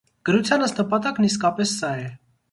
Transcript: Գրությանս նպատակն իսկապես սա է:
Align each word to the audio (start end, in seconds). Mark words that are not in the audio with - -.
Գրությանս 0.27 0.71
նպատակն 0.79 1.27
իսկապես 1.27 1.75
սա 1.83 1.91
է: 2.05 2.07